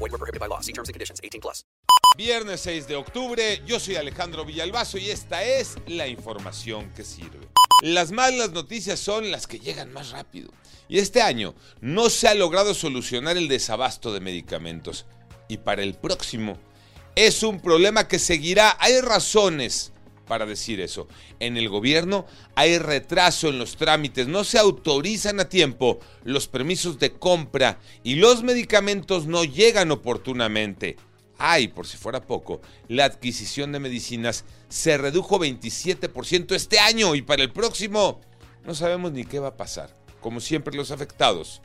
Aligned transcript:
Void 0.00 0.12
were 0.12 0.18
prohibited 0.18 0.40
by 0.40 0.48
law. 0.48 0.60
See 0.60 0.72
terms 0.72 0.88
and 0.88 0.94
conditions. 0.94 1.20
18 1.22 1.40
plus. 1.40 1.64
Viernes 2.16 2.60
6 2.62 2.88
de 2.88 2.96
octubre, 2.96 3.62
yo 3.66 3.78
soy 3.78 3.96
Alejandro 3.96 4.44
Villalbazo 4.44 4.98
y 4.98 5.10
esta 5.10 5.44
es 5.44 5.76
la 5.86 6.08
información 6.08 6.90
que 6.94 7.04
sirve. 7.04 7.48
Las 7.82 8.10
malas 8.10 8.50
noticias 8.50 8.98
son 8.98 9.30
las 9.30 9.46
que 9.46 9.60
llegan 9.60 9.92
más 9.92 10.10
rápido. 10.10 10.50
Y 10.88 10.98
este 10.98 11.22
año 11.22 11.54
no 11.80 12.10
se 12.10 12.28
ha 12.28 12.34
logrado 12.34 12.74
solucionar 12.74 13.36
el 13.36 13.46
desabasto 13.46 14.12
de 14.12 14.20
medicamentos. 14.20 15.06
Y 15.48 15.58
para 15.58 15.82
el 15.82 15.94
próximo 15.94 16.58
es 17.14 17.42
un 17.42 17.60
problema 17.60 18.08
que 18.08 18.18
seguirá. 18.18 18.76
Hay 18.80 19.00
razones 19.00 19.92
para 20.30 20.46
decir 20.46 20.80
eso. 20.80 21.08
En 21.40 21.56
el 21.56 21.68
gobierno 21.68 22.24
hay 22.54 22.78
retraso 22.78 23.48
en 23.48 23.58
los 23.58 23.74
trámites, 23.74 24.28
no 24.28 24.44
se 24.44 24.60
autorizan 24.60 25.40
a 25.40 25.48
tiempo 25.48 25.98
los 26.22 26.46
permisos 26.46 27.00
de 27.00 27.10
compra 27.10 27.80
y 28.04 28.14
los 28.14 28.44
medicamentos 28.44 29.26
no 29.26 29.42
llegan 29.42 29.90
oportunamente. 29.90 30.96
Ay, 31.36 31.66
por 31.66 31.84
si 31.84 31.96
fuera 31.96 32.28
poco, 32.28 32.60
la 32.86 33.06
adquisición 33.06 33.72
de 33.72 33.80
medicinas 33.80 34.44
se 34.68 34.96
redujo 34.98 35.40
27% 35.40 36.54
este 36.54 36.78
año 36.78 37.16
y 37.16 37.22
para 37.22 37.42
el 37.42 37.50
próximo 37.50 38.20
no 38.64 38.76
sabemos 38.76 39.10
ni 39.10 39.24
qué 39.24 39.40
va 39.40 39.48
a 39.48 39.56
pasar. 39.56 39.96
Como 40.20 40.38
siempre 40.38 40.76
los 40.76 40.92
afectados, 40.92 41.60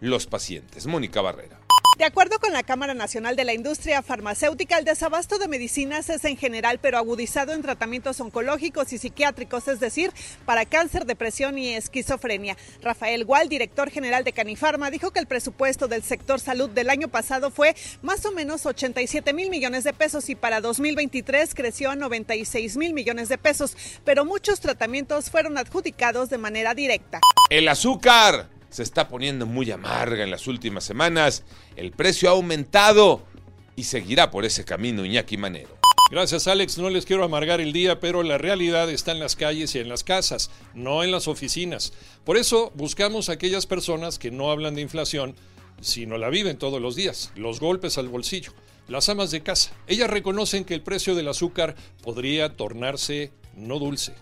los 0.00 0.26
pacientes. 0.26 0.86
Mónica 0.86 1.22
Barrera. 1.22 1.58
De 2.00 2.06
acuerdo 2.06 2.38
con 2.38 2.54
la 2.54 2.62
Cámara 2.62 2.94
Nacional 2.94 3.36
de 3.36 3.44
la 3.44 3.52
Industria 3.52 4.02
Farmacéutica, 4.02 4.78
el 4.78 4.86
desabasto 4.86 5.38
de 5.38 5.48
medicinas 5.48 6.08
es 6.08 6.24
en 6.24 6.38
general, 6.38 6.78
pero 6.80 6.96
agudizado 6.96 7.52
en 7.52 7.60
tratamientos 7.60 8.18
oncológicos 8.22 8.94
y 8.94 8.96
psiquiátricos, 8.96 9.68
es 9.68 9.80
decir, 9.80 10.10
para 10.46 10.64
cáncer, 10.64 11.04
depresión 11.04 11.58
y 11.58 11.74
esquizofrenia. 11.74 12.56
Rafael 12.80 13.26
Gual, 13.26 13.50
director 13.50 13.90
general 13.90 14.24
de 14.24 14.32
Canifarma, 14.32 14.90
dijo 14.90 15.10
que 15.10 15.20
el 15.20 15.26
presupuesto 15.26 15.88
del 15.88 16.02
sector 16.02 16.40
salud 16.40 16.70
del 16.70 16.88
año 16.88 17.08
pasado 17.08 17.50
fue 17.50 17.76
más 18.00 18.24
o 18.24 18.32
menos 18.32 18.64
87 18.64 19.34
mil 19.34 19.50
millones 19.50 19.84
de 19.84 19.92
pesos 19.92 20.30
y 20.30 20.34
para 20.36 20.62
2023 20.62 21.54
creció 21.54 21.90
a 21.90 21.96
96 21.96 22.78
mil 22.78 22.94
millones 22.94 23.28
de 23.28 23.36
pesos, 23.36 23.76
pero 24.06 24.24
muchos 24.24 24.60
tratamientos 24.60 25.28
fueron 25.28 25.58
adjudicados 25.58 26.30
de 26.30 26.38
manera 26.38 26.72
directa. 26.72 27.20
El 27.50 27.68
azúcar 27.68 28.48
se 28.70 28.82
está 28.82 29.08
poniendo 29.08 29.46
muy 29.46 29.70
amarga 29.70 30.22
en 30.22 30.30
las 30.30 30.46
últimas 30.46 30.84
semanas. 30.84 31.44
El 31.76 31.92
precio 31.92 32.28
ha 32.28 32.32
aumentado 32.32 33.22
y 33.76 33.84
seguirá 33.84 34.30
por 34.30 34.44
ese 34.44 34.64
camino 34.64 35.04
Iñaki 35.04 35.36
Manero. 35.36 35.80
Gracias 36.10 36.48
Alex, 36.48 36.76
no 36.78 36.90
les 36.90 37.06
quiero 37.06 37.22
amargar 37.22 37.60
el 37.60 37.72
día, 37.72 38.00
pero 38.00 38.24
la 38.24 38.36
realidad 38.36 38.90
está 38.90 39.12
en 39.12 39.20
las 39.20 39.36
calles 39.36 39.74
y 39.76 39.78
en 39.78 39.88
las 39.88 40.02
casas, 40.02 40.50
no 40.74 41.04
en 41.04 41.12
las 41.12 41.28
oficinas. 41.28 41.92
Por 42.24 42.36
eso 42.36 42.72
buscamos 42.74 43.28
a 43.28 43.34
aquellas 43.34 43.66
personas 43.66 44.18
que 44.18 44.32
no 44.32 44.50
hablan 44.50 44.74
de 44.74 44.82
inflación, 44.82 45.36
sino 45.80 46.18
la 46.18 46.28
viven 46.28 46.58
todos 46.58 46.82
los 46.82 46.96
días, 46.96 47.30
los 47.36 47.60
golpes 47.60 47.96
al 47.96 48.08
bolsillo. 48.08 48.52
Las 48.88 49.08
amas 49.08 49.30
de 49.30 49.42
casa, 49.42 49.70
ellas 49.86 50.10
reconocen 50.10 50.64
que 50.64 50.74
el 50.74 50.82
precio 50.82 51.14
del 51.14 51.28
azúcar 51.28 51.76
podría 52.02 52.56
tornarse 52.56 53.30
no 53.54 53.78
dulce, 53.78 54.14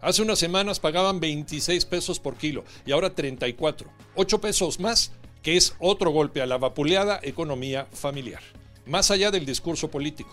Hace 0.00 0.22
unas 0.22 0.38
semanas 0.38 0.78
pagaban 0.78 1.18
26 1.18 1.84
pesos 1.86 2.20
por 2.20 2.36
kilo 2.36 2.64
y 2.86 2.92
ahora 2.92 3.14
34. 3.14 3.90
8 4.14 4.40
pesos 4.40 4.78
más, 4.78 5.12
que 5.42 5.56
es 5.56 5.74
otro 5.80 6.10
golpe 6.10 6.40
a 6.40 6.46
la 6.46 6.56
vapuleada 6.56 7.18
economía 7.22 7.86
familiar. 7.92 8.42
Más 8.86 9.10
allá 9.10 9.30
del 9.30 9.44
discurso 9.44 9.90
político. 9.90 10.30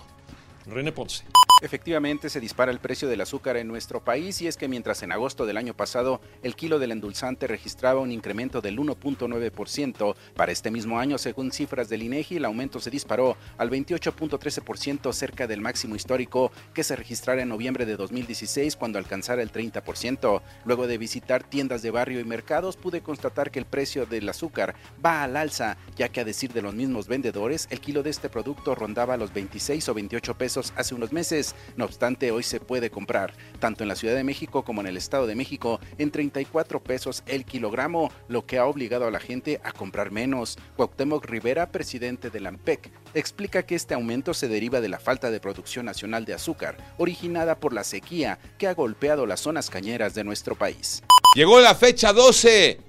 René 0.68 0.92
Ponce. 0.92 1.24
Efectivamente, 1.66 2.30
se 2.30 2.40
dispara 2.40 2.72
el 2.72 2.78
precio 2.78 3.08
del 3.08 3.22
azúcar 3.22 3.58
en 3.58 3.68
nuestro 3.68 4.03
país 4.03 4.40
y 4.40 4.46
es 4.46 4.56
que 4.56 4.68
mientras 4.68 5.02
en 5.02 5.12
agosto 5.12 5.48
del 5.48 5.58
año 5.58 5.74
pasado 5.74 6.22
el 6.44 6.56
kilo 6.56 6.78
del 6.78 6.92
endulzante 6.92 7.48
registraba 7.48 8.02
un 8.02 8.12
incremento 8.12 8.62
del 8.62 8.78
1.9%, 8.78 10.16
para 10.36 10.52
este 10.52 10.70
mismo 10.70 11.00
año, 11.00 11.18
según 11.18 11.52
cifras 11.52 11.90
del 11.90 12.03
INEGI, 12.03 12.36
el 12.36 12.46
aumento 12.46 12.80
se 12.80 12.92
disparó 12.92 13.36
al 13.58 13.72
28.13% 13.72 15.12
cerca 15.12 15.48
del 15.48 15.59
máximo 15.59 15.96
histórico 15.96 16.52
que 16.76 16.84
se 16.84 16.96
registrara 16.96 17.42
en 17.42 17.50
noviembre 17.50 17.88
de 17.88 17.96
2016 17.96 18.76
cuando 18.76 19.00
alcanzara 19.00 19.42
el 19.42 19.52
30%. 19.52 20.44
Luego 20.66 20.86
de 20.86 21.00
visitar 21.00 21.50
tiendas 21.50 21.82
de 21.82 21.90
barrio 21.90 22.20
y 22.20 22.26
mercados, 22.26 22.78
pude 22.78 23.02
constatar 23.02 23.50
que 23.50 23.58
el 23.58 23.66
precio 23.66 24.06
del 24.06 24.30
azúcar 24.30 24.76
va 25.03 25.24
al 25.24 25.36
alza, 25.36 25.78
ya 25.96 26.09
que 26.09 26.20
a 26.20 26.26
decir 26.26 26.53
de 26.53 26.62
los 26.62 26.76
mismos 26.76 27.08
vendedores, 27.08 27.68
el 27.72 27.82
kilo 27.82 28.03
de 28.03 28.12
este 28.12 28.30
producto 28.30 28.76
rondaba 28.76 29.18
los 29.18 29.34
26 29.34 29.90
o 29.90 29.96
28 29.96 30.38
pesos 30.38 30.72
hace 30.78 30.94
unos 30.94 31.12
meses 31.12 31.55
no 31.76 31.86
obstante, 31.86 32.32
hoy 32.32 32.44
se 32.44 32.60
puede 32.60 32.90
comprar, 32.90 33.34
tanto 33.60 33.84
en 33.84 33.90
la 33.90 33.96
Ciudad 33.96 34.16
de 34.16 34.24
México 34.24 34.64
como 34.64 34.82
en 34.82 34.88
el 34.88 34.98
Estado 34.98 35.28
de 35.28 35.36
México, 35.36 35.80
en 35.98 36.12
34 36.12 36.84
pesos 36.84 37.24
el 37.26 37.46
kilogramo, 37.46 38.12
lo 38.28 38.46
que 38.46 38.58
ha 38.58 38.66
obligado 38.66 39.08
a 39.08 39.12
la 39.12 39.20
gente 39.20 39.60
a 39.64 39.72
comprar 39.72 40.12
menos. 40.12 40.58
Cuauhtémoc 40.76 41.26
Rivera, 41.26 41.72
presidente 41.72 42.30
de 42.30 42.40
la 42.40 42.50
AMPEC, 42.50 42.92
explica 43.14 43.64
que 43.64 43.76
este 43.76 43.94
aumento 43.94 44.34
se 44.34 44.48
deriva 44.48 44.82
de 44.82 44.90
la 44.90 45.00
falta 45.00 45.32
de 45.32 45.40
producción 45.40 45.86
nacional 45.86 46.26
de 46.26 46.34
azúcar, 46.34 46.78
originada 46.98 47.60
por 47.60 47.74
la 47.74 47.84
sequía 47.84 48.40
que 48.58 48.68
ha 48.68 48.74
golpeado 48.74 49.26
las 49.26 49.42
zonas 49.42 49.70
cañeras 49.70 50.14
de 50.14 50.24
nuestro 50.24 50.56
país. 50.56 51.04
Llegó 51.36 51.60
la 51.60 51.76
fecha 51.76 52.14
12. 52.14 52.80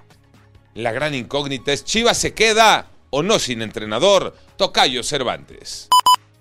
La 0.74 0.92
gran 0.92 1.14
incógnita 1.14 1.72
es 1.72 1.84
Chivas 1.84 2.18
se 2.18 2.34
queda 2.34 2.90
o 3.10 3.22
no 3.22 3.38
sin 3.38 3.62
entrenador. 3.62 4.36
Tocayo 4.56 5.02
Cervantes. 5.02 5.88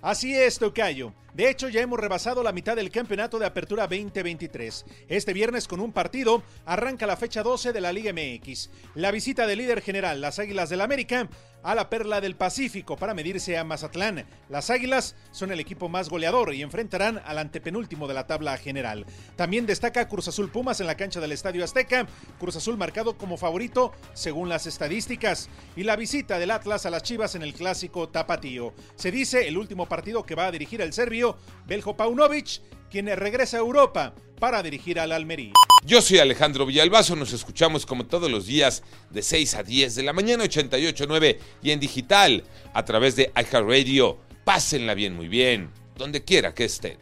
Así 0.02 0.34
es, 0.34 0.58
Tocayo. 0.58 1.12
De 1.36 1.50
hecho, 1.50 1.68
ya 1.68 1.82
hemos 1.82 2.00
rebasado 2.00 2.42
la 2.42 2.50
mitad 2.50 2.76
del 2.76 2.90
campeonato 2.90 3.38
de 3.38 3.44
Apertura 3.44 3.86
2023. 3.86 4.86
Este 5.06 5.34
viernes 5.34 5.68
con 5.68 5.80
un 5.80 5.92
partido 5.92 6.42
arranca 6.64 7.06
la 7.06 7.18
fecha 7.18 7.42
12 7.42 7.74
de 7.74 7.80
la 7.82 7.92
Liga 7.92 8.10
MX. 8.10 8.70
La 8.94 9.10
visita 9.10 9.46
del 9.46 9.58
líder 9.58 9.82
general, 9.82 10.22
las 10.22 10.38
Águilas 10.38 10.70
del 10.70 10.80
América, 10.80 11.28
a 11.66 11.74
la 11.74 11.90
Perla 11.90 12.20
del 12.20 12.36
Pacífico 12.36 12.96
para 12.96 13.12
medirse 13.12 13.58
a 13.58 13.64
Mazatlán. 13.64 14.24
Las 14.48 14.70
Águilas 14.70 15.16
son 15.32 15.50
el 15.50 15.58
equipo 15.58 15.88
más 15.88 16.08
goleador 16.08 16.54
y 16.54 16.62
enfrentarán 16.62 17.20
al 17.24 17.38
antepenúltimo 17.38 18.06
de 18.06 18.14
la 18.14 18.28
tabla 18.28 18.56
general. 18.56 19.04
También 19.34 19.66
destaca 19.66 20.06
Cruz 20.06 20.28
Azul 20.28 20.48
Pumas 20.48 20.80
en 20.80 20.86
la 20.86 20.96
cancha 20.96 21.18
del 21.18 21.32
Estadio 21.32 21.64
Azteca. 21.64 22.06
Cruz 22.38 22.54
Azul 22.54 22.76
marcado 22.76 23.18
como 23.18 23.36
favorito 23.36 23.92
según 24.14 24.48
las 24.48 24.68
estadísticas. 24.68 25.48
Y 25.74 25.82
la 25.82 25.96
visita 25.96 26.38
del 26.38 26.52
Atlas 26.52 26.86
a 26.86 26.90
las 26.90 27.02
Chivas 27.02 27.34
en 27.34 27.42
el 27.42 27.52
clásico 27.52 28.08
Tapatío. 28.08 28.72
Se 28.94 29.10
dice 29.10 29.48
el 29.48 29.58
último 29.58 29.86
partido 29.86 30.24
que 30.24 30.36
va 30.36 30.46
a 30.46 30.52
dirigir 30.52 30.80
el 30.80 30.92
serbio 30.92 31.25
Beljo 31.66 31.96
Paunovic, 31.96 32.60
quien 32.90 33.06
regresa 33.16 33.56
a 33.56 33.60
Europa 33.60 34.14
para 34.38 34.62
dirigir 34.62 35.00
al 35.00 35.12
Almería. 35.12 35.52
Yo 35.84 36.02
soy 36.02 36.18
Alejandro 36.18 36.66
Villalbazo, 36.66 37.16
nos 37.16 37.32
escuchamos 37.32 37.86
como 37.86 38.06
todos 38.06 38.30
los 38.30 38.46
días 38.46 38.82
de 39.10 39.22
6 39.22 39.54
a 39.54 39.62
10 39.62 39.94
de 39.94 40.02
la 40.02 40.12
mañana 40.12 40.44
88.9 40.44 41.38
y 41.62 41.70
en 41.70 41.80
digital 41.80 42.44
a 42.74 42.84
través 42.84 43.16
de 43.16 43.32
iHeartRadio. 43.34 44.18
Pásenla 44.44 44.94
bien, 44.94 45.14
muy 45.14 45.28
bien, 45.28 45.70
donde 45.96 46.24
quiera 46.24 46.54
que 46.54 46.64
estén. 46.64 46.98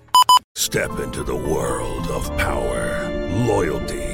Step 0.57 0.91
into 1.03 1.25
the 1.25 1.33
world 1.33 2.09
of 2.11 2.31
power, 2.37 3.11
loyalty 3.47 4.14